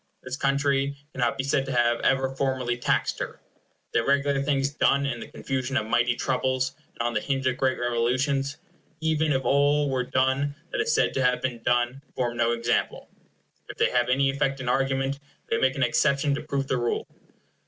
[0.23, 3.39] This country cannot be said to have ever formally taxed her.
[3.93, 7.57] The irregular things done in the confusion of mighty troubles and on the hinge of
[7.57, 8.57] great revolutions,
[8.99, 13.09] even if all were done that is said to have been done, form no example.
[13.69, 15.19] If they have any effect in argument,
[15.51, 17.05] they make an exception to prove the rule.